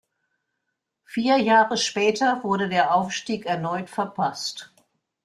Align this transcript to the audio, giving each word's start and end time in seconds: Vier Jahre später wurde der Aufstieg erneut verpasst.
Vier 1.03 1.37
Jahre 1.37 1.77
später 1.77 2.43
wurde 2.43 2.69
der 2.69 2.95
Aufstieg 2.95 3.45
erneut 3.45 3.87
verpasst. 3.87 4.73